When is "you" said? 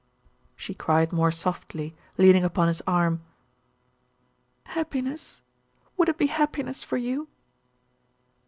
6.97-7.27